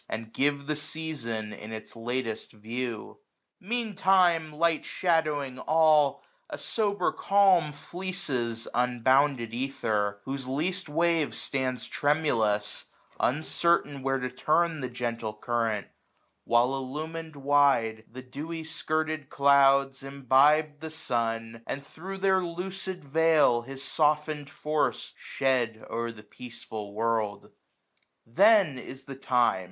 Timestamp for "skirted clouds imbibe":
18.63-20.79